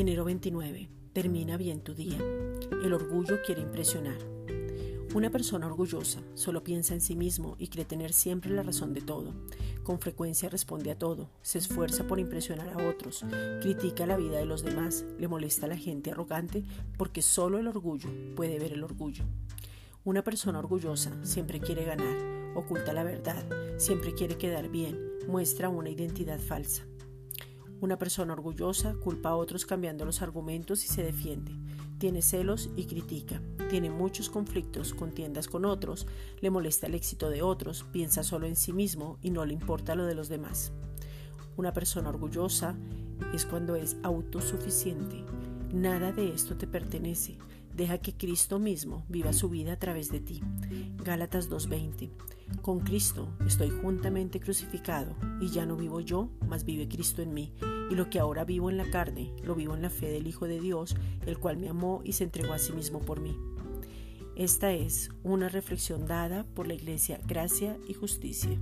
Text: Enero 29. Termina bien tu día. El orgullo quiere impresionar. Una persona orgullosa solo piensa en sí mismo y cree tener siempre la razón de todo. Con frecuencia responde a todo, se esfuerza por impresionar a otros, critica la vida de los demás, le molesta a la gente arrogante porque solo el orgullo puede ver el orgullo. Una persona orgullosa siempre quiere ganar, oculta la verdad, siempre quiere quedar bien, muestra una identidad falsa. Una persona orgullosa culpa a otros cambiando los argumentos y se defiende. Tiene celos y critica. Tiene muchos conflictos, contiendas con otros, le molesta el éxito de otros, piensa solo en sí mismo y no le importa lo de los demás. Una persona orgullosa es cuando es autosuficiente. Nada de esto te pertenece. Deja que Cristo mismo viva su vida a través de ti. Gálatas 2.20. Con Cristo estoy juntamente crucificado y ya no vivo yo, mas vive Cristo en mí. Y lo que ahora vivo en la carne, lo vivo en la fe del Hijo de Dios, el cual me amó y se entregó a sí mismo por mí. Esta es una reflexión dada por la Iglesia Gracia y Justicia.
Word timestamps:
Enero 0.00 0.24
29. 0.24 0.88
Termina 1.12 1.58
bien 1.58 1.82
tu 1.82 1.92
día. 1.92 2.16
El 2.82 2.94
orgullo 2.94 3.42
quiere 3.44 3.60
impresionar. 3.60 4.16
Una 5.14 5.28
persona 5.28 5.66
orgullosa 5.66 6.22
solo 6.32 6.64
piensa 6.64 6.94
en 6.94 7.02
sí 7.02 7.16
mismo 7.16 7.54
y 7.58 7.68
cree 7.68 7.84
tener 7.84 8.14
siempre 8.14 8.50
la 8.50 8.62
razón 8.62 8.94
de 8.94 9.02
todo. 9.02 9.34
Con 9.82 10.00
frecuencia 10.00 10.48
responde 10.48 10.90
a 10.90 10.98
todo, 10.98 11.28
se 11.42 11.58
esfuerza 11.58 12.06
por 12.06 12.18
impresionar 12.18 12.70
a 12.70 12.88
otros, 12.88 13.26
critica 13.60 14.06
la 14.06 14.16
vida 14.16 14.38
de 14.38 14.46
los 14.46 14.64
demás, 14.64 15.04
le 15.18 15.28
molesta 15.28 15.66
a 15.66 15.68
la 15.68 15.76
gente 15.76 16.12
arrogante 16.12 16.64
porque 16.96 17.20
solo 17.20 17.58
el 17.58 17.68
orgullo 17.68 18.08
puede 18.36 18.58
ver 18.58 18.72
el 18.72 18.84
orgullo. 18.84 19.24
Una 20.04 20.24
persona 20.24 20.60
orgullosa 20.60 21.12
siempre 21.22 21.60
quiere 21.60 21.84
ganar, 21.84 22.56
oculta 22.56 22.94
la 22.94 23.04
verdad, 23.04 23.44
siempre 23.76 24.14
quiere 24.14 24.38
quedar 24.38 24.70
bien, 24.70 24.98
muestra 25.28 25.68
una 25.68 25.90
identidad 25.90 26.38
falsa. 26.38 26.86
Una 27.80 27.96
persona 27.96 28.34
orgullosa 28.34 28.94
culpa 28.94 29.30
a 29.30 29.36
otros 29.36 29.64
cambiando 29.64 30.04
los 30.04 30.20
argumentos 30.20 30.84
y 30.84 30.88
se 30.88 31.02
defiende. 31.02 31.56
Tiene 31.96 32.20
celos 32.20 32.68
y 32.76 32.84
critica. 32.84 33.40
Tiene 33.70 33.88
muchos 33.88 34.28
conflictos, 34.28 34.92
contiendas 34.92 35.48
con 35.48 35.64
otros, 35.64 36.06
le 36.40 36.50
molesta 36.50 36.88
el 36.88 36.94
éxito 36.94 37.30
de 37.30 37.40
otros, 37.40 37.86
piensa 37.90 38.22
solo 38.22 38.46
en 38.46 38.56
sí 38.56 38.74
mismo 38.74 39.18
y 39.22 39.30
no 39.30 39.46
le 39.46 39.54
importa 39.54 39.94
lo 39.94 40.04
de 40.04 40.14
los 40.14 40.28
demás. 40.28 40.72
Una 41.56 41.72
persona 41.72 42.10
orgullosa 42.10 42.76
es 43.32 43.46
cuando 43.46 43.76
es 43.76 43.96
autosuficiente. 44.02 45.24
Nada 45.72 46.12
de 46.12 46.34
esto 46.34 46.56
te 46.56 46.66
pertenece. 46.66 47.38
Deja 47.74 47.98
que 47.98 48.14
Cristo 48.14 48.58
mismo 48.58 49.04
viva 49.08 49.32
su 49.32 49.48
vida 49.48 49.72
a 49.72 49.78
través 49.78 50.10
de 50.10 50.20
ti. 50.20 50.40
Gálatas 51.04 51.50
2.20. 51.50 52.10
Con 52.62 52.80
Cristo 52.80 53.28
estoy 53.46 53.70
juntamente 53.70 54.40
crucificado 54.40 55.14
y 55.40 55.48
ya 55.48 55.64
no 55.66 55.76
vivo 55.76 56.00
yo, 56.00 56.30
mas 56.48 56.64
vive 56.64 56.88
Cristo 56.88 57.22
en 57.22 57.32
mí. 57.32 57.52
Y 57.90 57.94
lo 57.94 58.10
que 58.10 58.18
ahora 58.18 58.44
vivo 58.44 58.70
en 58.70 58.76
la 58.76 58.90
carne, 58.90 59.32
lo 59.44 59.54
vivo 59.54 59.74
en 59.74 59.82
la 59.82 59.90
fe 59.90 60.10
del 60.10 60.26
Hijo 60.26 60.46
de 60.46 60.60
Dios, 60.60 60.96
el 61.26 61.38
cual 61.38 61.56
me 61.56 61.68
amó 61.68 62.02
y 62.04 62.12
se 62.12 62.24
entregó 62.24 62.52
a 62.52 62.58
sí 62.58 62.72
mismo 62.72 63.00
por 63.00 63.20
mí. 63.20 63.36
Esta 64.36 64.72
es 64.72 65.10
una 65.22 65.48
reflexión 65.48 66.06
dada 66.06 66.44
por 66.54 66.66
la 66.66 66.74
Iglesia 66.74 67.20
Gracia 67.26 67.76
y 67.88 67.94
Justicia. 67.94 68.58